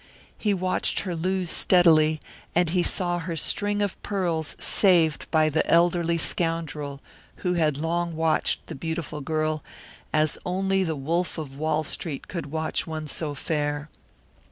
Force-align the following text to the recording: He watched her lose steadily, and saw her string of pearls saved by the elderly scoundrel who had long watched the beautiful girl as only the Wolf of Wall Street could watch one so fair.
He 0.35 0.51
watched 0.51 1.01
her 1.01 1.15
lose 1.15 1.51
steadily, 1.51 2.19
and 2.55 2.71
saw 2.83 3.19
her 3.19 3.35
string 3.35 3.83
of 3.83 4.01
pearls 4.01 4.55
saved 4.57 5.29
by 5.29 5.47
the 5.47 5.63
elderly 5.69 6.17
scoundrel 6.17 7.01
who 7.45 7.53
had 7.53 7.77
long 7.77 8.15
watched 8.15 8.65
the 8.65 8.73
beautiful 8.73 9.21
girl 9.21 9.63
as 10.11 10.39
only 10.43 10.83
the 10.83 10.95
Wolf 10.95 11.37
of 11.37 11.55
Wall 11.59 11.83
Street 11.83 12.27
could 12.27 12.47
watch 12.47 12.87
one 12.87 13.07
so 13.07 13.35
fair. 13.35 13.91